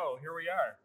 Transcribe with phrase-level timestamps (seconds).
[0.00, 0.78] So here we are.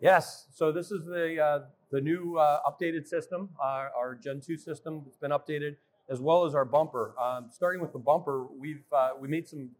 [0.00, 0.46] Yes.
[0.54, 1.60] So this is the uh,
[1.90, 5.74] the new uh, updated system, uh, our Gen 2 system that's been updated,
[6.08, 7.12] as well as our bumper.
[7.20, 9.70] Um, starting with the bumper, we've uh, we made some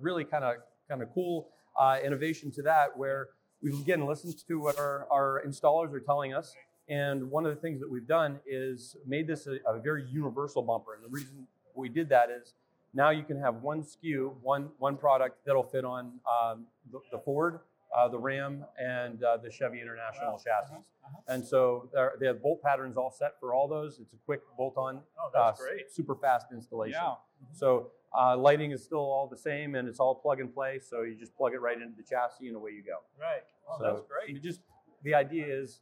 [0.00, 0.54] really kind of
[0.88, 1.48] kind of cool
[1.78, 3.28] uh, innovation to that, where
[3.62, 6.54] we've again listened to what our, our installers are telling us.
[6.88, 10.62] And one of the things that we've done is made this a, a very universal
[10.62, 10.94] bumper.
[10.94, 12.54] And the reason we did that is
[12.94, 17.18] now you can have one SKU, one one product that'll fit on um, the, the
[17.18, 17.60] Ford,
[17.96, 20.38] uh, the Ram, and uh, the Chevy International Wow.
[20.38, 20.74] chassis.
[20.74, 21.20] uh-huh.
[21.28, 23.98] And so they're- have bolt patterns all set for all those.
[23.98, 25.90] It's a quick bolt-on, Oh, uh, that's great.
[25.90, 27.00] super fast installation.
[27.02, 27.14] Yeah.
[27.52, 30.78] So uh, lighting is still all the same, and it's all plug and play.
[30.78, 32.98] So you just plug it right into the chassis, and away you go.
[33.20, 33.42] Right.
[33.68, 34.28] Oh, so that's great.
[34.30, 34.60] you just
[35.02, 35.80] the idea is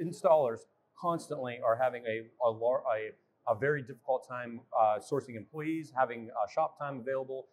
[0.00, 0.60] installers
[0.98, 3.10] constantly are having a a, lar- a,
[3.52, 7.46] a very difficult time uh, sourcing employees, having uh, shop time available.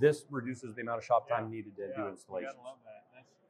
[0.00, 1.56] This reduces the amount of shop time Yeah.
[1.56, 1.96] needed to yeah.
[2.02, 2.54] do installations.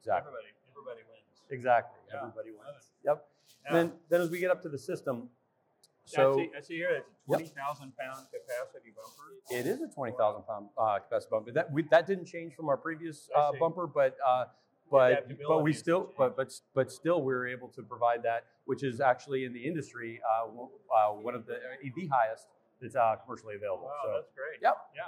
[0.05, 0.33] Gotta love that.
[0.33, 0.33] That's Exactly.
[0.33, 1.41] Everybody, everybody wins.
[1.49, 1.99] Exactly.
[2.07, 2.17] Yeah.
[2.19, 2.83] Everybody wins.
[3.05, 3.25] Yep.
[3.65, 3.73] Yeah.
[3.73, 6.89] Then then as we get up to the system, I so see, I see here
[6.91, 7.39] it's a Yep.
[7.53, 9.29] 20,000 pound capacity bumper.
[9.51, 11.51] It is a twenty thousand pound uh, capacity bumper.
[11.51, 14.45] That we, that didn't change from our previous uh, bumper, but uh,
[14.89, 18.83] but but we still but but but still we were able to provide that, which
[18.83, 22.47] is actually in the industry uh, uh, one of the uh, the highest
[22.81, 23.85] that's uh, commercially available.
[23.85, 24.59] Wow, so that's great.
[24.61, 24.77] Yep.
[24.95, 25.01] Yeah.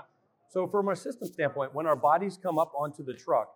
[0.49, 3.55] so from a system standpoint, when our bodies come up onto the truck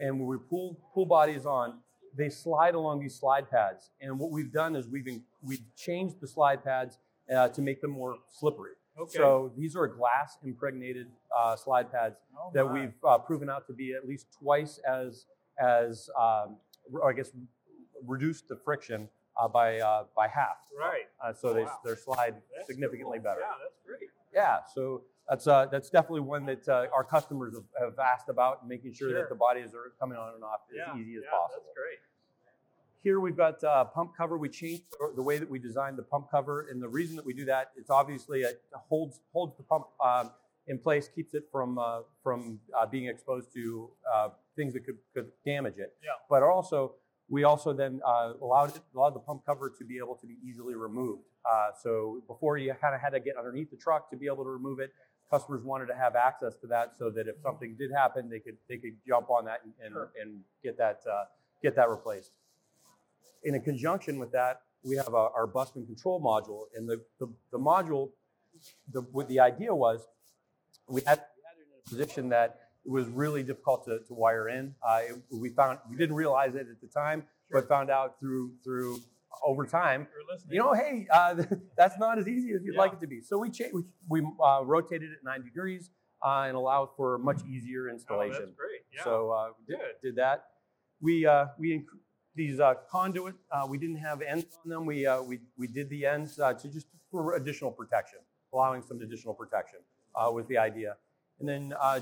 [0.00, 1.74] and when we pull pull bodies on,
[2.16, 3.90] they slide along these slide pads.
[4.00, 6.98] And what we've done is we've in, we've changed the slide pads
[7.34, 8.72] uh, to make them more slippery.
[8.98, 9.16] Okay.
[9.18, 11.06] So these are glass impregnated
[11.36, 15.26] uh, slide pads Oh, that we've uh, proven out to be at least twice as
[15.58, 16.56] as um,
[17.04, 17.30] I guess
[18.06, 19.08] reduced the friction
[19.40, 20.56] uh, by uh, by half.
[20.78, 21.04] Right.
[21.22, 23.24] Uh, so they they slide That's significantly cool.
[23.24, 23.40] better.
[23.40, 24.10] Yeah, that's great.
[24.34, 28.92] Yeah, so that's uh, that's definitely one that uh, our customers have, asked about, making
[28.92, 29.20] sure, Sure.
[29.20, 31.00] that the bodies are coming on and off as yeah.
[31.00, 31.62] easy as yeah, possible.
[31.66, 31.98] That's great.
[33.02, 34.36] Here we've got uh, pump cover.
[34.36, 34.82] We changed
[35.14, 37.70] the way that we designed the pump cover, and the reason that we do that,
[37.76, 40.32] it's obviously it holds holds the pump um,
[40.66, 44.98] in place, keeps it from uh, from uh, being exposed to uh, things that could
[45.14, 45.94] could damage it.
[46.02, 46.10] Yeah.
[46.28, 46.94] But also,
[47.28, 50.38] we also then uh, allowed it, allowed the pump cover to be able to be
[50.44, 51.22] easily removed.
[51.48, 54.42] Uh, so before you kind of had to get underneath the truck to be able
[54.42, 54.90] to remove it.
[55.30, 58.56] Customers wanted to have access to that, so that if something did happen, they could
[58.68, 60.10] they could jump on that and and, Sure.
[60.20, 61.24] and get that uh,
[61.62, 62.32] get that replaced
[63.42, 67.26] in a conjunction with that, we have our bus and control module, and the, the,
[67.52, 68.10] the module,
[68.92, 70.06] the, what the idea was,
[70.86, 74.12] we had, we had it in a position that it was really difficult to, to
[74.12, 74.74] wire in.
[74.86, 77.62] Uh, it- we found we didn't realize it at the time, Sure.
[77.62, 79.00] but found out through through
[79.44, 80.06] over time.
[80.48, 81.42] You know, hey, uh,
[81.76, 83.20] that's not as easy as you'd like it to be.
[83.20, 85.90] So we cha- we, we uh, rotated it 90 degrees
[86.24, 88.40] uh, and allowed for much easier oh, installation.
[88.40, 88.80] that's great.
[88.94, 89.04] Yeah.
[89.04, 90.44] So uh, we did, did that.
[91.00, 91.98] We uh, we inc-
[92.34, 93.34] these uh, conduit.
[93.50, 94.86] Uh, we didn't have ends on them.
[94.86, 98.18] We uh, we we did the ends uh, to just for additional protection,
[98.52, 99.80] allowing some additional protection
[100.14, 100.96] uh, was the idea.
[101.40, 102.00] And then uh,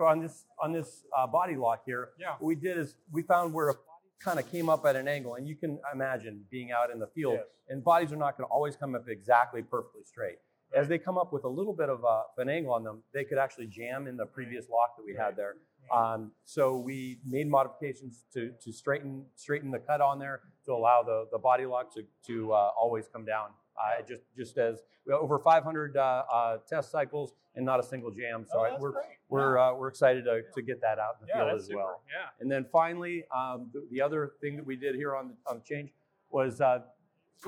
[0.00, 2.32] on this on this uh, body lock here, yeah.
[2.38, 3.74] what we did is we found where a
[4.20, 7.06] kind of came up at an angle, and you can imagine being out in the
[7.06, 7.46] field, Yes.
[7.68, 10.38] and bodies are not going to always come up exactly perfectly straight.
[10.74, 13.24] As they come up with a little bit of uh, an angle on them, they
[13.24, 15.24] could actually jam in the previous lock that we Right.
[15.26, 15.54] had there.
[15.90, 21.02] Um, so we made modifications to, to straighten straighten the cut on there to allow
[21.02, 23.48] the, the body lock to, to uh, always come down.
[23.78, 27.82] Uh, just just as we have over 500 uh, uh, test cycles and not a
[27.82, 28.44] single jam.
[28.50, 29.04] So oh, I- we're great.
[29.28, 29.68] we're yeah.
[29.68, 31.78] uh, we're excited to, to get that out in the yeah, field as super.
[31.78, 32.02] well.
[32.08, 32.28] Yeah.
[32.40, 35.58] And then finally, um, the, the other thing that we did here on the, on
[35.58, 35.90] the change
[36.30, 36.80] was uh,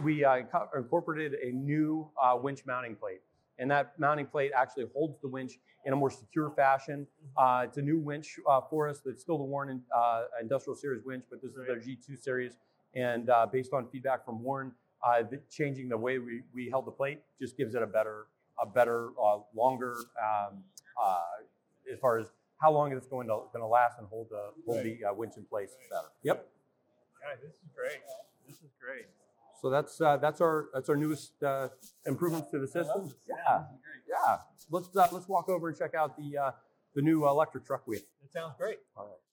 [0.02, 3.20] we uh, inco- incorporated a new uh, winch mounting plate.
[3.58, 7.06] And that mounting plate actually holds the winch in a more secure fashion.
[7.36, 9.02] Uh, it's a new winch uh, for us.
[9.04, 12.56] It's still the Warn uh, Industrial Series winch, but this is their G2 series.
[12.94, 14.72] And uh, based on feedback from Warn,
[15.04, 18.26] uh, the, changing the way we, we held the plate just gives it a better,
[18.60, 20.62] a better, uh, longer, um,
[21.02, 21.18] uh,
[21.92, 22.26] as far as
[22.60, 25.34] how long it's going to, going to last and hold the, hold the uh, winch
[25.36, 26.08] in place better.
[26.22, 26.46] Yep.
[27.22, 28.00] Yeah, this is great.
[28.46, 29.06] This is great.
[29.60, 31.68] So that's uh, that's our that's our newest uh,
[32.06, 33.12] improvements to the system.
[33.28, 33.64] Yeah,
[34.08, 34.38] yeah.
[34.70, 36.50] Let's uh, let's walk over and check out the uh,
[36.94, 38.04] the new electric truck we have.
[38.22, 38.78] That sounds great.
[38.96, 39.29] All right.